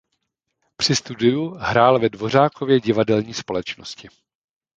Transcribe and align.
Při 0.77 0.95
studiu 0.95 1.49
hrál 1.49 1.99
ve 1.99 2.09
Dvořákově 2.09 2.79
divadelní 2.79 3.33
společnosti. 3.33 4.07